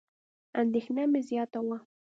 اندېښنه 0.61 1.03
مې 1.11 1.21
زیاته 1.29 1.59
وه. 1.67 1.77